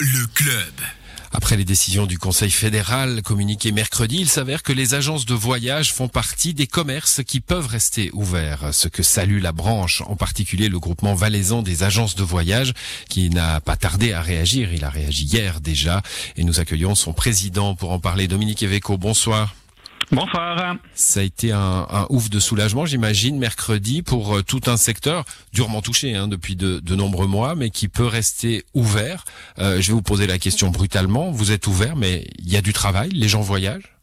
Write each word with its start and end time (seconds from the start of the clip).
Le 0.00 0.26
club. 0.34 0.74
Après 1.32 1.56
les 1.56 1.64
décisions 1.64 2.04
du 2.04 2.18
Conseil 2.18 2.50
fédéral 2.50 3.22
communiquées 3.22 3.72
mercredi, 3.72 4.18
il 4.18 4.28
s'avère 4.28 4.62
que 4.62 4.72
les 4.72 4.92
agences 4.92 5.24
de 5.24 5.32
voyage 5.32 5.94
font 5.94 6.08
partie 6.08 6.52
des 6.52 6.66
commerces 6.66 7.22
qui 7.24 7.40
peuvent 7.40 7.68
rester 7.68 8.10
ouverts, 8.12 8.74
ce 8.74 8.86
que 8.88 9.02
salue 9.02 9.40
la 9.40 9.52
branche, 9.52 10.02
en 10.02 10.14
particulier 10.14 10.68
le 10.68 10.78
groupement 10.78 11.14
valaisan 11.14 11.62
des 11.62 11.84
agences 11.84 12.16
de 12.16 12.22
voyage, 12.22 12.74
qui 13.08 13.30
n'a 13.30 13.60
pas 13.62 13.76
tardé 13.76 14.12
à 14.12 14.20
réagir. 14.20 14.74
Il 14.74 14.84
a 14.84 14.90
réagi 14.90 15.24
hier 15.24 15.62
déjà, 15.62 16.02
et 16.36 16.44
nous 16.44 16.60
accueillons 16.60 16.94
son 16.94 17.14
président 17.14 17.74
pour 17.74 17.92
en 17.92 18.00
parler. 18.00 18.28
Dominique 18.28 18.62
Eveco, 18.62 18.98
bonsoir. 18.98 19.54
Bonsoir. 20.10 20.76
Ça 20.94 21.20
a 21.20 21.22
été 21.22 21.52
un, 21.52 22.06
ouf 22.08 22.30
de 22.30 22.40
soulagement, 22.40 22.86
j'imagine, 22.86 23.38
mercredi 23.38 24.02
pour 24.02 24.38
euh, 24.38 24.42
tout 24.42 24.62
un 24.66 24.78
secteur 24.78 25.24
durement 25.52 25.82
touché 25.82 26.14
hein, 26.14 26.28
depuis 26.28 26.56
de, 26.56 26.94
nombreux 26.94 27.26
mois, 27.26 27.54
mais 27.54 27.68
qui 27.70 27.88
peut 27.88 28.06
rester 28.06 28.64
ouvert. 28.74 29.24
Euh, 29.58 29.80
je 29.80 29.88
vais 29.88 29.92
vous 29.92 30.02
poser 30.02 30.26
la 30.26 30.38
question 30.38 30.70
brutalement. 30.70 31.30
Vous 31.30 31.52
êtes 31.52 31.66
ouvert, 31.66 31.94
mais 31.94 32.26
il 32.38 32.50
y 32.50 32.56
a 32.56 32.62
du 32.62 32.72
travail, 32.72 33.10
les 33.10 33.28
gens 33.28 33.42
voyagent? 33.42 33.97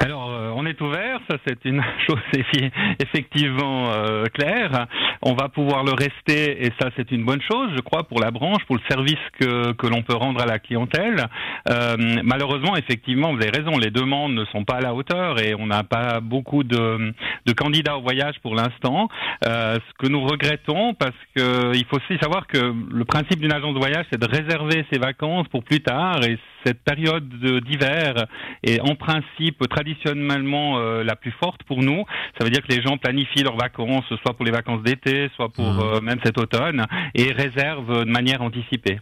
Alors, 0.00 0.30
euh, 0.30 0.50
on 0.54 0.66
est 0.66 0.80
ouvert, 0.80 1.20
ça 1.30 1.36
c'est 1.46 1.64
une 1.64 1.82
chose 2.06 2.18
effectivement 2.98 3.92
euh, 3.92 4.24
claire. 4.26 4.86
On 5.22 5.34
va 5.34 5.48
pouvoir 5.48 5.84
le 5.84 5.92
rester 5.92 6.64
et 6.64 6.72
ça 6.80 6.90
c'est 6.96 7.10
une 7.12 7.24
bonne 7.24 7.42
chose, 7.42 7.70
je 7.76 7.80
crois, 7.80 8.04
pour 8.04 8.20
la 8.20 8.30
branche, 8.30 8.64
pour 8.66 8.76
le 8.76 8.82
service 8.88 9.20
que, 9.38 9.72
que 9.72 9.86
l'on 9.86 10.02
peut 10.02 10.14
rendre 10.14 10.40
à 10.40 10.46
la 10.46 10.58
clientèle. 10.58 11.26
Euh, 11.68 11.96
malheureusement, 12.24 12.76
effectivement, 12.76 13.32
vous 13.32 13.40
avez 13.40 13.50
raison, 13.50 13.78
les 13.78 13.90
demandes 13.90 14.34
ne 14.34 14.44
sont 14.46 14.64
pas 14.64 14.76
à 14.76 14.80
la 14.80 14.94
hauteur 14.94 15.40
et 15.40 15.54
on 15.54 15.66
n'a 15.66 15.84
pas 15.84 16.20
beaucoup 16.20 16.64
de, 16.64 17.12
de, 17.46 17.52
candidats 17.52 17.96
au 17.96 18.02
voyage 18.02 18.36
pour 18.42 18.54
l'instant. 18.54 19.08
ce 19.44 19.92
que 19.98 20.08
nous 20.08 20.22
regrettons, 20.22 20.94
parce 20.94 21.16
qu'il 21.36 21.84
faut 21.86 21.96
aussi 21.96 22.18
savoir 22.20 22.46
que 22.46 22.58
le 22.58 23.04
principe 23.04 23.40
d'une 23.40 23.52
agence 23.52 23.74
de 23.74 23.78
voyage, 23.78 24.06
c'est 24.10 24.20
de 24.20 24.26
réserver 24.26 24.84
ses 24.92 24.98
vacances 24.98 25.46
pour 25.48 25.62
plus 25.62 25.80
tard 25.80 26.24
et 26.24 26.38
cette 26.64 26.82
période 26.82 27.28
d'hiver 27.64 28.26
est 28.62 28.80
en 28.80 28.94
principe 28.94 29.68
traditionnellement 29.68 30.78
euh, 30.78 31.02
la 31.02 31.16
plus 31.16 31.32
forte 31.32 31.62
pour 31.64 31.82
nous. 31.82 32.04
Ça 32.38 32.44
veut 32.44 32.50
dire 32.50 32.62
que 32.62 32.72
les 32.72 32.82
gens 32.82 32.96
planifient 32.98 33.42
leurs 33.42 33.56
vacances, 33.56 34.04
soit 34.22 34.34
pour 34.34 34.44
les 34.44 34.50
vacances 34.50 34.82
d'été, 34.82 35.28
soit 35.36 35.48
pour 35.48 35.64
mmh. 35.64 35.80
euh, 35.80 36.00
même 36.00 36.18
cet 36.24 36.38
automne, 36.38 36.86
et 37.14 37.32
réservent 37.32 38.04
de 38.04 38.10
manière 38.10 38.42
anticipée. 38.42 38.98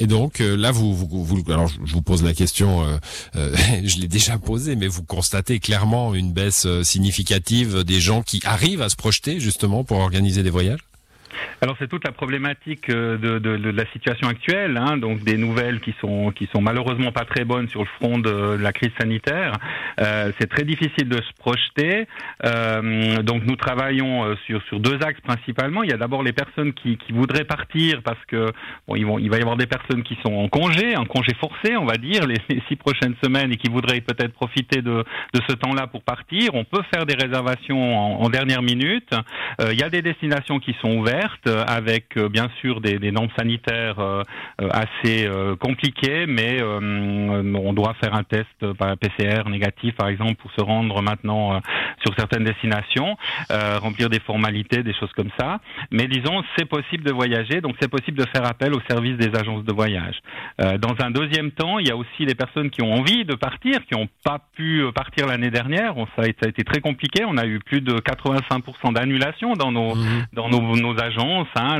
Et 0.00 0.06
donc 0.06 0.40
euh, 0.40 0.56
là, 0.56 0.70
vous, 0.70 0.94
vous, 0.94 1.52
alors 1.52 1.68
je 1.68 1.92
vous 1.92 2.02
pose 2.02 2.22
la 2.22 2.32
question, 2.32 2.84
je 3.34 4.00
l'ai 4.00 4.08
déjà 4.08 4.38
posée, 4.38 4.76
mais 4.76 4.86
vous 4.86 5.04
constatez 5.04 5.58
clairement 5.58 6.14
une 6.14 6.32
baisse 6.32 6.66
significative 6.82 7.84
des 7.84 8.00
gens 8.00 8.22
qui 8.22 8.40
arrivent 8.44 8.82
à 8.82 8.88
se 8.88 8.96
projeter 8.96 9.40
justement 9.40 9.84
pour 9.84 9.98
organiser 9.98 10.42
des 10.42 10.50
voyages? 10.50 10.87
Alors 11.60 11.76
c'est 11.78 11.88
toute 11.88 12.04
la 12.04 12.12
problématique 12.12 12.88
euh, 12.88 13.16
de, 13.18 13.70
la 13.70 13.86
situation 13.92 14.28
actuelle, 14.28 14.76
hein, 14.76 14.96
donc 14.96 15.24
des 15.24 15.36
nouvelles 15.36 15.80
qui 15.80 15.94
sont 16.00 16.30
qui 16.30 16.48
sont 16.52 16.60
malheureusement 16.60 17.10
pas 17.12 17.24
très 17.24 17.44
bonnes 17.44 17.68
sur 17.68 17.80
le 17.80 17.88
front 18.00 18.18
de, 18.18 18.56
la 18.60 18.72
crise 18.72 18.92
sanitaire. 18.98 19.52
Euh, 20.00 20.30
c'est 20.38 20.48
très 20.48 20.64
difficile 20.64 21.08
de 21.08 21.16
se 21.16 21.32
projeter. 21.38 22.06
Euh, 22.44 23.22
donc 23.22 23.44
nous 23.44 23.56
travaillons 23.56 24.36
sur 24.46 24.62
sur 24.64 24.78
deux 24.80 24.98
axes 25.02 25.20
principalement. 25.20 25.82
Il 25.82 25.90
y 25.90 25.92
a 25.92 25.96
d'abord 25.96 26.22
les 26.22 26.32
personnes 26.32 26.72
qui, 26.72 26.98
voudraient 27.10 27.44
partir 27.44 28.02
parce 28.02 28.22
que 28.26 28.52
bon 28.86 28.94
ils 28.94 29.06
vont 29.06 29.18
il 29.18 29.30
va 29.30 29.38
y 29.38 29.40
avoir 29.40 29.56
des 29.56 29.66
personnes 29.66 30.02
qui 30.02 30.16
sont 30.22 30.34
en 30.34 30.48
congé, 30.48 30.96
en 30.96 31.06
congé 31.06 31.34
forcé, 31.40 31.76
on 31.76 31.86
va 31.86 31.96
dire 31.96 32.26
les, 32.26 32.36
six 32.68 32.76
prochaines 32.76 33.14
semaines 33.22 33.52
et 33.52 33.56
qui 33.56 33.68
voudraient 33.70 34.00
peut-être 34.00 34.32
profiter 34.32 34.82
de 34.82 35.04
ce 35.34 35.54
temps-là 35.54 35.86
pour 35.86 36.02
partir. 36.02 36.50
On 36.54 36.64
peut 36.64 36.82
faire 36.94 37.06
des 37.06 37.14
réservations 37.14 38.22
en, 38.22 38.28
dernière 38.28 38.62
minute. 38.62 39.10
Il 39.60 39.78
y 39.78 39.82
a 39.82 39.90
des 39.90 40.02
destinations 40.02 40.60
qui 40.60 40.76
sont 40.80 40.96
ouvertes. 40.98 41.27
Euh, 41.46 41.64
avec 41.66 42.16
euh, 42.16 42.28
bien 42.28 42.48
sûr 42.60 42.80
des, 42.80 42.98
des, 42.98 43.12
normes 43.12 43.28
sanitaires 43.38 43.98
euh, 43.98 44.22
assez 44.70 45.28
compliquées, 45.60 46.26
mais 46.26 46.62
on 46.62 47.72
doit 47.72 47.94
faire 47.94 48.14
un 48.14 48.22
test 48.22 48.72
par 48.78 48.96
PCR 48.96 49.48
négatif, 49.48 49.94
par 49.94 50.08
exemple, 50.08 50.34
pour 50.36 50.50
se 50.52 50.60
rendre 50.60 51.00
maintenant 51.02 51.60
sur 52.04 52.14
certaines 52.16 52.44
destinations, 52.44 53.16
remplir 53.50 54.08
des 54.10 54.20
formalités, 54.20 54.82
des 54.82 54.94
choses 54.94 55.12
comme 55.12 55.30
ça. 55.38 55.60
Mais 55.90 56.06
disons, 56.06 56.42
c'est 56.56 56.64
possible 56.64 57.04
de 57.04 57.12
voyager, 57.12 57.60
donc 57.60 57.76
c'est 57.80 57.90
possible 57.90 58.18
de 58.18 58.26
faire 58.34 58.46
appel 58.46 58.74
au 58.74 58.80
service 58.88 59.16
des 59.16 59.36
agences 59.38 59.64
de 59.64 59.72
voyage. 59.72 60.16
dans 60.58 60.94
un 61.00 61.10
deuxième 61.10 61.52
temps, 61.52 61.78
il 61.78 61.88
y 61.88 61.90
a 61.90 61.96
aussi 61.96 62.24
les 62.24 62.34
personnes 62.34 62.70
qui 62.70 62.82
ont 62.82 62.92
envie 62.92 63.24
de 63.24 63.34
partir, 63.34 63.84
qui 63.86 63.94
n'ont 63.94 64.08
pas 64.24 64.40
pu 64.54 64.82
partir 64.94 65.26
l'année 65.26 65.50
dernière. 65.50 65.94
ça, 66.16 66.22
a 66.22 66.26
été, 66.26 66.64
très 66.64 66.80
compliqué. 66.80 67.24
On 67.26 67.36
a 67.36 67.46
eu 67.46 67.60
plus 67.60 67.80
de 67.80 67.94
85% 67.94 68.92
d'annulation 68.94 69.54
dans 69.54 69.72
nos 69.72 69.94
mmh. 69.94 70.26
dans 70.32 70.48
nos, 70.48 70.76
nos 70.76 70.98
Hein, 71.54 71.78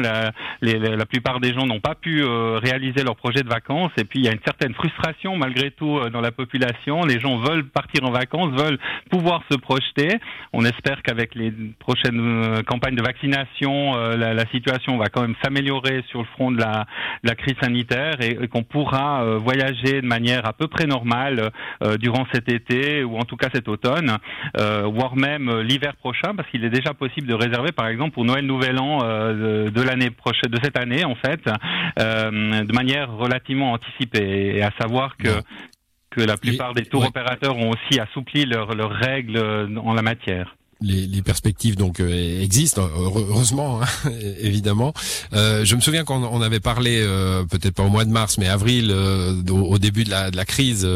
la, 0.61 1.07
plupart 1.07 1.41
des 1.41 1.53
gens 1.53 1.67
n'ont 1.67 1.81
pas 1.81 1.95
pu 1.95 2.23
euh, 2.23 2.59
réaliser 2.63 3.03
leur 3.03 3.17
projet 3.17 3.43
de 3.43 3.49
vacances 3.49 3.91
et 3.97 4.05
puis 4.05 4.21
il 4.21 4.25
y 4.25 4.29
a 4.29 4.33
une 4.33 4.43
certaine 4.45 4.75
frustration 4.75 5.37
malgré 5.37 5.71
tout 5.71 5.99
euh, 5.99 6.11
dans 6.11 6.21
la 6.21 6.33
population. 6.33 7.05
Les 7.05 7.21
gens 7.21 7.37
veulent 7.39 7.65
partir 7.65 8.05
en 8.05 8.11
vacances, 8.11 8.53
veulent 8.53 8.79
pouvoir 9.11 9.43
se 9.51 9.57
projeter. 9.57 10.19
On 10.53 10.65
espère 10.65 11.03
qu'avec 11.03 11.35
les 11.35 11.53
prochaines 11.79 12.21
euh, 12.21 12.63
campagnes 12.63 12.97
de 12.97 13.03
vaccination, 13.03 13.97
la, 13.97 14.47
situation 14.49 14.97
va 14.97 15.09
quand 15.09 15.23
même 15.23 15.35
s'améliorer 15.43 16.03
sur 16.09 16.21
le 16.21 16.27
front 16.27 16.51
de 16.51 16.59
la, 16.59 16.87
la 17.23 17.35
crise 17.35 17.57
sanitaire 17.61 18.17
et, 18.21 18.49
qu'on 18.49 18.63
pourra 18.63 19.37
voyager 19.37 20.01
de 20.01 20.07
manière 20.07 20.47
à 20.47 20.53
peu 20.53 20.69
près 20.69 20.87
normale 20.87 21.51
durant 21.99 22.27
cet 22.33 22.49
été 22.49 23.05
ou 23.05 23.19
en 23.19 23.25
tout 23.25 23.37
cas 23.37 23.49
cet 23.53 23.69
automne, 23.69 24.17
voire 24.57 25.17
même 25.17 25.61
l'hiver 25.61 25.97
prochain 25.97 26.35
parce 26.35 26.49
qu'il 26.51 26.65
est 26.65 26.71
déjà 26.71 26.95
possible 26.95 27.27
de 27.27 27.35
réserver 27.35 27.73
par 27.73 27.89
exemple 27.89 28.13
pour 28.13 28.25
Noël 28.25 28.47
Nouvel 28.47 28.79
An 28.79 29.01
de, 29.19 29.83
l'année 29.83 30.11
prochaine, 30.11 30.51
de 30.51 30.59
cette 30.63 30.79
année 30.79 31.05
en 31.05 31.15
fait, 31.15 31.41
euh, 31.99 32.65
de 32.65 32.73
manière 32.73 33.13
relativement 33.13 33.73
anticipée, 33.73 34.57
et 34.57 34.63
à 34.63 34.71
savoir 34.79 35.17
que 35.17 35.29
que 36.11 36.23
la 36.23 36.39
plupart 36.39 36.73
des 36.73 36.87
tours 36.87 37.07
opérateurs 37.07 37.57
ont 37.59 37.71
aussi 37.71 38.01
assoupli 38.01 38.47
leurs 38.47 38.71
règles 38.91 39.39
en 39.77 39.93
la 39.93 40.01
matière 40.01 40.57
les, 40.81 41.07
les, 41.07 41.23
perspectives 41.23 41.77
donc 41.77 42.01
euh, 42.01 42.41
existent 42.41 42.89
heureusement 42.97 43.83
hein, 43.83 43.87
évidemment. 44.41 44.93
Euh, 45.33 45.65
je 45.65 45.75
me 45.75 45.81
souviens 45.81 46.05
qu'on 46.05 46.23
on 46.23 46.41
avait 46.41 46.61
parlé 46.61 46.99
euh, 47.01 47.45
peut-être 47.45 47.75
pas 47.75 47.83
au 47.83 47.89
mois 47.89 48.05
de 48.05 48.11
mars 48.11 48.39
mais 48.39 48.49
avril 48.49 48.91
euh, 48.91 49.43
au, 49.51 49.79
début 49.79 50.05
de 50.05 50.11
la, 50.11 50.31
de 50.31 50.37
la 50.37 50.45
crise 50.45 50.89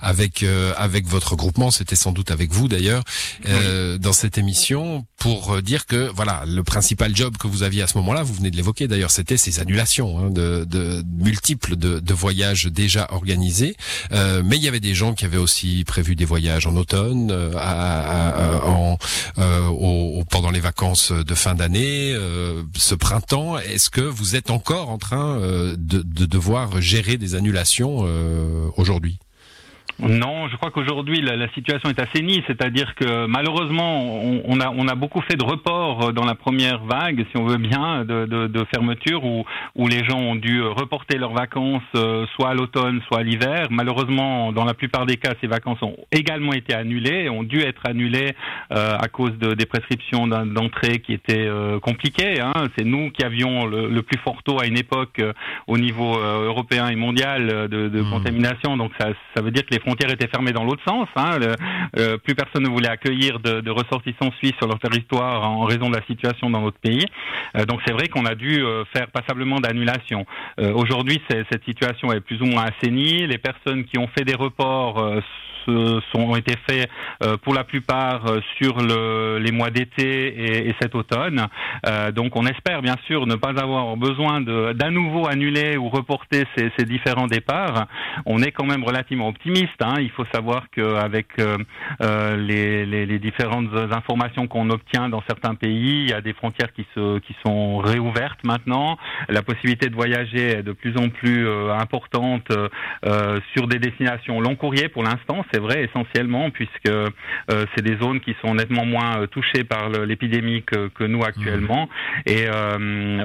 avec 0.00 0.44
avec 0.76 1.06
votre 1.06 1.36
groupement, 1.36 1.70
c'était 1.70 1.96
sans 1.96 2.12
doute 2.12 2.30
avec 2.30 2.50
vous 2.52 2.68
d'ailleurs 2.68 3.02
dans 3.98 4.12
cette 4.12 4.38
émission 4.38 5.04
pour 5.18 5.60
dire 5.62 5.86
que 5.86 6.10
voilà 6.14 6.44
le 6.46 6.62
principal 6.62 7.14
job 7.14 7.36
que 7.36 7.46
vous 7.46 7.62
aviez 7.62 7.82
à 7.82 7.86
ce 7.86 7.98
moment-là, 7.98 8.22
vous 8.22 8.34
venez 8.34 8.50
de 8.50 8.56
l'évoquer 8.56 8.88
d'ailleurs, 8.88 9.10
c'était 9.10 9.36
ces 9.36 9.60
annulations 9.60 10.18
hein, 10.18 10.30
de, 10.30 10.64
de, 10.64 11.02
multiples 11.18 11.76
de, 11.76 12.00
de, 12.00 12.14
voyages 12.14 12.64
déjà 12.66 13.08
organisés. 13.10 13.76
mais 14.12 14.56
il 14.56 14.62
y 14.62 14.68
avait 14.68 14.80
des 14.80 14.94
gens 14.94 15.14
qui 15.14 15.24
avaient 15.24 15.36
aussi 15.36 15.84
prévu 15.86 16.16
des 16.16 16.24
voyages 16.24 16.66
en 16.66 16.76
automne, 16.76 17.30
à, 17.56 18.60
à, 18.60 18.64
en 18.66 18.98
euh, 19.38 19.66
au, 19.68 20.24
pendant 20.24 20.50
les 20.50 20.60
vacances 20.60 21.12
de 21.12 21.34
fin 21.34 21.54
d'année, 21.54 22.12
euh, 22.12 22.62
ce 22.76 22.94
printemps. 22.94 23.58
Est-ce 23.58 23.90
que 23.90 24.00
vous 24.00 24.36
êtes 24.36 24.50
encore 24.50 24.90
en 24.90 24.98
train 24.98 25.38
euh, 25.38 25.74
de, 25.78 26.02
de 26.02 26.26
devoir 26.26 26.80
gérer 26.80 27.16
des 27.16 27.34
annulations 27.34 28.06
aujourd'hui? 28.76 29.18
Non, 29.98 30.48
je 30.48 30.56
crois 30.56 30.70
qu'aujourd'hui 30.70 31.20
la, 31.22 31.36
la, 31.36 31.48
situation 31.52 31.88
est 31.88 31.98
assainie, 31.98 32.42
c'est-à-dire 32.46 32.94
que 32.94 33.26
malheureusement 33.26 34.04
on, 34.22 34.42
on, 34.44 34.60
a, 34.60 34.70
on 34.70 34.88
a 34.88 34.94
beaucoup 34.94 35.22
fait 35.22 35.36
de 35.36 35.44
reports 35.44 36.12
dans 36.12 36.24
la 36.24 36.34
première 36.34 36.84
vague, 36.84 37.24
si 37.30 37.36
on 37.36 37.46
veut 37.46 37.56
bien, 37.56 38.04
de, 38.04 38.26
de, 38.26 38.46
de 38.46 38.64
fermeture 38.72 39.24
où, 39.24 39.44
où 39.74 39.88
les 39.88 40.04
gens 40.04 40.18
ont 40.18 40.34
dû 40.34 40.62
reporter 40.62 41.18
leurs 41.18 41.32
vacances 41.32 41.82
euh, 41.94 42.26
soit 42.34 42.50
à 42.50 42.54
l'automne, 42.54 43.00
soit 43.06 43.20
à 43.20 43.22
l'hiver. 43.22 43.68
Malheureusement, 43.70 44.52
dans 44.52 44.64
la 44.64 44.74
plupart 44.74 45.06
des 45.06 45.16
cas, 45.16 45.32
ces 45.40 45.46
vacances 45.46 45.82
ont 45.82 45.96
également 46.12 46.52
été 46.52 46.74
annulées, 46.74 47.28
ont 47.28 47.42
dû 47.42 47.60
être 47.60 47.82
annulées 47.84 48.34
euh, 48.72 48.96
à 48.98 49.08
cause 49.08 49.36
de, 49.38 49.54
des 49.54 49.66
prescriptions 49.66 50.26
d'entrée 50.26 50.98
qui 50.98 51.12
étaient 51.12 51.46
euh, 51.46 51.80
compliquées. 51.80 52.40
Hein. 52.40 52.52
C'est 52.76 52.84
nous 52.84 53.10
qui 53.10 53.24
avions 53.24 53.66
le, 53.66 53.88
le, 53.88 54.02
plus 54.02 54.18
fort 54.18 54.42
taux 54.42 54.60
à 54.60 54.66
une 54.66 54.78
époque 54.78 55.20
au 55.66 55.78
niveau 55.78 56.16
européen 56.16 56.88
et 56.88 56.96
mondial 56.96 57.68
de, 57.68 57.88
de 57.88 58.00
mmh. 58.00 58.10
contamination, 58.10 58.76
donc 58.76 58.92
ça, 58.98 59.08
ça 59.34 59.42
veut 59.42 59.50
dire 59.50 59.64
que 59.64 59.74
les 59.74 59.80
frontières 59.86 60.10
étaient 60.10 60.26
fermées 60.26 60.52
dans 60.52 60.64
l'autre 60.64 60.82
sens. 60.86 61.08
Hein. 61.14 61.38
Euh, 61.96 62.18
plus 62.18 62.34
personne 62.34 62.64
ne 62.64 62.68
voulait 62.68 62.88
accueillir 62.88 63.38
de, 63.38 63.70
ressortissants 63.70 64.32
suisses 64.38 64.56
sur 64.58 64.66
leur 64.66 64.78
territoire 64.78 65.48
en 65.48 65.64
raison 65.64 65.90
de 65.90 65.96
la 65.96 66.04
situation 66.06 66.50
dans 66.50 66.60
notre 66.60 66.78
pays. 66.78 67.04
Euh, 67.56 67.64
donc 67.64 67.80
c'est 67.86 67.92
vrai 67.92 68.08
qu'on 68.08 68.24
a 68.24 68.34
dû 68.34 68.62
euh, 68.62 68.84
faire 68.92 69.08
passablement 69.08 69.60
d'annulations. 69.60 70.26
Aujourd'hui, 70.58 71.20
cette 71.28 71.64
situation 71.64 72.12
est 72.12 72.20
plus 72.20 72.40
ou 72.40 72.46
moins 72.46 72.64
assainie. 72.64 73.26
Les 73.26 73.38
personnes 73.38 73.84
qui 73.84 73.98
ont 73.98 74.08
fait 74.08 74.24
des 74.24 74.34
reports 74.34 75.20
sont, 75.66 76.20
ont 76.20 76.36
été 76.36 76.54
faits 76.68 76.88
euh, 77.22 77.36
pour 77.36 77.54
la 77.54 77.64
plupart 77.64 78.26
euh, 78.26 78.40
sur 78.60 78.78
le, 78.78 79.38
les 79.38 79.52
mois 79.52 79.70
d'été 79.70 80.02
et, 80.02 80.68
et, 80.68 80.74
cet 80.80 80.94
automne. 80.94 81.46
Euh, 81.86 82.10
donc 82.12 82.36
on 82.36 82.46
espère 82.46 82.82
bien 82.82 82.96
sûr 83.06 83.26
ne 83.26 83.34
pas 83.34 83.50
avoir 83.60 83.96
besoin 83.96 84.40
d'à 84.40 84.90
nouveau 84.90 85.26
annuler 85.26 85.76
ou 85.76 85.88
reporter 85.88 86.44
ces, 86.56 86.70
ces, 86.78 86.84
différents 86.84 87.26
départs. 87.26 87.86
On 88.24 88.42
est 88.42 88.52
quand 88.52 88.66
même 88.66 88.84
relativement 88.84 89.28
optimiste 89.28 89.66
Hein. 89.80 89.94
Il 90.00 90.10
faut 90.10 90.24
savoir 90.32 90.66
qu'avec 90.70 91.28
les, 91.38 92.86
les, 92.86 93.06
les, 93.06 93.18
différentes 93.18 93.68
informations 93.92 94.46
qu'on 94.46 94.70
obtient 94.70 95.08
dans 95.08 95.22
certains 95.28 95.54
pays, 95.54 96.02
il 96.02 96.10
y 96.10 96.12
a 96.12 96.20
des 96.20 96.32
frontières 96.32 96.72
qui, 96.72 96.86
se, 96.94 97.18
qui 97.20 97.34
sont 97.44 97.78
réouvertes 97.78 98.42
maintenant. 98.44 98.96
La 99.28 99.42
possibilité 99.42 99.88
de 99.88 99.94
voyager 99.94 100.58
est 100.58 100.62
de 100.62 100.72
plus 100.72 100.96
en 100.96 101.08
plus 101.08 101.46
euh, 101.46 101.72
importante 101.72 102.50
euh, 103.04 103.40
sur 103.54 103.66
des 103.66 103.78
destinations 103.78 104.40
long 104.40 104.56
courrier 104.56 104.88
pour 104.88 105.02
l'instant, 105.02 105.44
c'est 105.56 105.62
vrai 105.62 105.84
essentiellement, 105.84 106.50
puisque 106.50 106.90
c'est 107.48 107.82
des 107.82 107.96
zones 107.96 108.20
qui 108.20 108.36
sont 108.42 108.54
nettement 108.54 108.84
moins 108.84 109.26
touchées 109.30 109.64
par 109.64 109.88
l'épidémie 109.88 110.62
que, 110.64 110.88
que, 110.88 111.04
nous 111.04 111.22
actuellement. 111.24 111.86
Mmh. 111.86 112.30
Et 112.30 112.46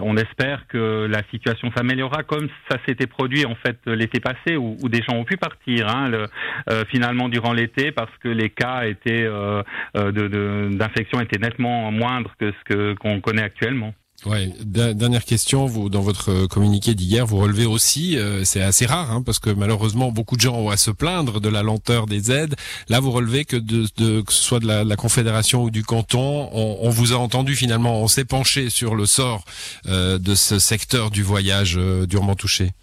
on 0.02 0.16
espère 0.16 0.68
que 0.68 1.08
la 1.10 1.22
situation 1.32 1.72
s'améliorera 1.76 2.24
comme 2.24 2.48
ça 2.70 2.78
s'était 2.88 3.08
produit 3.08 3.46
en 3.46 3.56
fait 3.56 3.78
l'été 3.86 4.20
passé, 4.20 4.56
où, 4.56 4.78
où, 4.82 4.90
des 4.90 5.02
gens 5.02 5.16
ont 5.16 5.26
pu 5.26 5.38
partir. 5.38 5.90
Hein, 5.90 6.10
le, 6.10 6.26
euh, 6.70 6.84
finalement 6.90 7.30
durant 7.30 7.54
l'été 7.54 7.92
parce 7.92 8.16
que 8.20 8.28
les 8.28 8.50
cas 8.50 8.86
étaient 8.86 9.24
euh, 9.24 9.64
euh, 9.98 10.70
d'infection 10.70 11.20
étaient 11.20 11.40
nettement 11.40 11.92
moindres 11.92 12.34
que 12.40 12.52
ce 12.52 12.94
qu'on 12.96 13.20
connaît 13.20 13.44
actuellement. 13.44 13.94
Ouais. 14.26 14.54
Dernière 14.64 15.26
question, 15.26 15.66
vous 15.66 15.90
dans 15.90 16.02
votre 16.02 16.46
communiqué 16.48 16.94
d'hier, 16.94 17.26
vous 17.26 17.38
relevez 17.38 17.66
aussi, 17.66 18.18
c'est 18.44 18.62
assez 18.62 18.86
rare, 18.86 19.12
hein, 19.12 19.24
parce 19.24 19.40
que 19.40 19.50
malheureusement 19.50 20.12
beaucoup 20.12 20.36
de 20.36 20.42
gens 20.42 20.56
ont 20.56 20.70
à 20.70 20.78
se 20.78 20.92
plaindre 20.92 21.42
de 21.42 21.50
la 21.50 21.64
lenteur 21.64 22.06
des 22.06 22.32
aides. 22.32 22.56
Là, 22.88 23.00
vous 23.00 23.12
relevez 23.12 23.46
que 23.46 23.58
de, 23.58 24.22
que 24.22 24.32
ce 24.34 24.44
soit 24.44 24.60
de 24.60 24.68
la, 24.68 24.96
confédération 24.96 25.64
ou 25.64 25.72
du 25.72 25.84
canton, 25.84 26.50
on, 26.54 26.78
on, 26.82 26.90
vous 26.90 27.14
a 27.14 27.18
entendu 27.18 27.56
finalement, 27.56 28.02
on 28.02 28.08
s'est 28.08 28.26
penché 28.26 28.70
sur 28.70 28.94
le 28.94 29.08
sort 29.08 29.44
de 29.86 30.36
ce 30.36 30.60
secteur 30.60 31.10
du 31.10 31.24
voyage 31.24 31.80
durement 32.08 32.36
touché. 32.36 32.74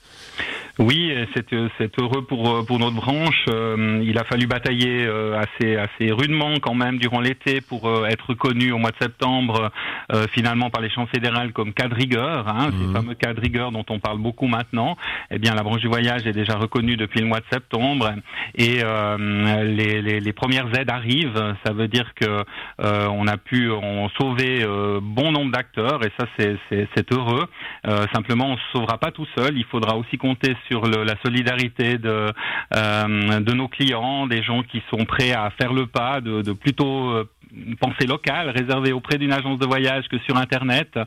Oui, 0.78 1.12
c'est 1.34 2.00
heureux 2.00 2.24
pour 2.24 2.64
pour 2.64 2.78
notre 2.78 2.94
branche. 2.94 3.44
Euh, 3.48 4.00
il 4.04 4.16
a 4.16 4.22
fallu 4.22 4.46
batailler 4.46 5.04
euh, 5.06 5.36
assez 5.36 5.76
assez 5.76 6.12
rudement 6.12 6.54
quand 6.60 6.74
même 6.74 6.98
durant 6.98 7.20
l'été 7.20 7.60
pour 7.60 7.88
euh, 7.88 8.06
être 8.06 8.28
reconnu 8.28 8.70
au 8.70 8.78
mois 8.78 8.92
de 8.92 8.96
septembre 9.00 9.72
finalement 10.32 10.70
par 10.70 10.80
les 10.80 10.88
champs 10.88 11.06
fédérales 11.06 11.52
comme 11.52 11.74
cas 11.74 11.88
de 11.88 11.94
rigueur, 11.94 12.48
hein, 12.48 12.70
ces 12.70 12.86
mmh. 12.86 12.92
fameux 12.92 13.14
cas 13.14 13.34
de 13.34 13.40
rigueur 13.40 13.72
dont 13.72 13.84
on 13.90 13.98
parle 13.98 14.18
beaucoup 14.18 14.46
maintenant. 14.46 14.96
Eh 15.30 15.38
bien, 15.38 15.54
la 15.54 15.62
branche 15.62 15.80
du 15.80 15.88
voyage 15.88 16.26
est 16.26 16.32
déjà 16.32 16.54
reconnue 16.54 16.96
depuis 16.96 17.20
le 17.20 17.26
mois 17.26 17.40
de 17.40 17.44
septembre 17.52 18.14
et 18.54 18.82
les, 19.18 20.00
les, 20.00 20.20
les, 20.20 20.32
premières 20.32 20.74
aides 20.78 20.90
arrivent. 20.90 21.54
Ça 21.66 21.74
veut 21.74 21.88
dire 21.88 22.14
que 22.14 22.44
on 22.78 23.26
a 23.26 23.36
pu 23.36 23.70
sauver 24.18 24.64
bon 25.02 25.30
nombre 25.30 25.52
d'acteurs 25.52 26.00
et 26.04 26.12
ça 26.18 26.26
c'est 26.38 27.12
heureux. 27.12 27.46
simplement, 28.14 28.52
on 28.52 28.56
se 28.56 28.62
sauvera 28.72 28.96
pas 28.96 29.10
tout 29.10 29.26
seul. 29.36 29.58
Il 29.58 29.64
faudra 29.64 29.96
aussi 29.96 30.16
compter 30.16 30.54
sur 30.67 30.67
le, 30.70 31.04
la 31.04 31.14
solidarité 31.24 31.98
de, 31.98 32.32
euh, 32.76 33.40
de 33.40 33.52
nos 33.52 33.68
clients, 33.68 34.26
des 34.26 34.42
gens 34.42 34.62
qui 34.62 34.82
sont 34.90 35.04
prêts 35.04 35.32
à 35.32 35.50
faire 35.50 35.72
le 35.72 35.86
pas, 35.86 36.20
de, 36.20 36.42
de 36.42 36.52
plutôt 36.52 37.10
euh, 37.10 37.24
pensée 37.80 38.06
locale, 38.06 38.50
réservée 38.50 38.92
auprès 38.92 39.18
d'une 39.18 39.32
agence 39.32 39.58
de 39.58 39.66
voyage 39.66 40.08
que 40.08 40.18
sur 40.18 40.36
Internet, 40.36 40.98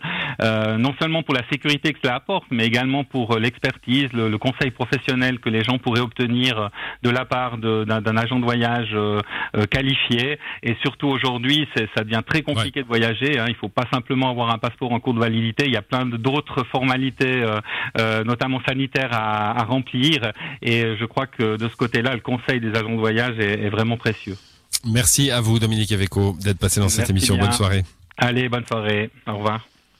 euh, 0.41 0.77
non 0.77 0.93
seulement 0.99 1.23
pour 1.23 1.33
la 1.33 1.43
sécurité 1.51 1.93
que 1.93 1.99
cela 2.03 2.15
apporte, 2.15 2.45
mais 2.51 2.65
également 2.65 3.03
pour 3.03 3.37
l'expertise, 3.37 4.11
le, 4.13 4.37
conseil 4.37 4.71
professionnel 4.71 5.39
que 5.39 5.49
les 5.49 5.63
gens 5.63 5.77
pourraient 5.77 6.01
obtenir 6.01 6.71
de 7.03 7.09
la 7.09 7.25
part 7.25 7.57
d'un 7.57 8.17
agent 8.17 8.39
de 8.39 8.45
voyage 8.45 8.89
euh, 8.93 9.19
euh, 9.55 9.65
qualifié. 9.65 10.39
Et 10.63 10.75
surtout 10.81 11.07
aujourd'hui, 11.07 11.67
ça 11.95 12.03
devient 12.03 12.21
très 12.25 12.41
compliqué 12.41 12.81
de 12.81 12.87
voyager. 12.87 13.39
Hein. 13.39 13.45
Il 13.47 13.53
ne 13.53 13.57
faut 13.57 13.69
pas 13.69 13.87
simplement 13.91 14.29
avoir 14.29 14.51
un 14.51 14.57
passeport 14.57 14.91
en 14.91 14.99
cours 14.99 15.13
de 15.13 15.19
validité. 15.19 15.65
Il 15.65 15.73
y 15.73 15.77
a 15.77 15.81
plein 15.81 16.05
d'autres 16.05 16.63
formalités, 16.71 17.43
euh, 17.99 18.23
notamment 18.23 18.61
sanitaires, 18.67 19.13
à, 19.13 19.59
à, 19.59 19.63
remplir. 19.63 20.31
Et 20.61 20.81
je 20.99 21.05
crois 21.05 21.27
que 21.27 21.57
de 21.57 21.67
ce 21.67 21.75
côté-là, 21.75 22.13
le 22.13 22.21
conseil 22.21 22.59
des 22.59 22.71
agents 22.71 22.95
de 22.95 22.99
voyage 22.99 23.37
est, 23.39 23.63
est 23.63 23.69
vraiment 23.69 23.97
précieux. 23.97 24.35
Merci 24.85 25.31
à 25.31 25.41
vous, 25.41 25.59
Dominique 25.59 25.91
Aveco, 25.91 26.35
d'être 26.41 26.57
passé 26.57 26.79
dans 26.79 26.89
cette 26.89 27.09
émission. 27.09 27.37
Bonne 27.37 27.51
soirée. 27.51 27.83
Allez, 28.17 28.49
bonne 28.49 28.65
soirée. 28.65 29.09
Au 29.27 29.37
revoir. 29.37 29.67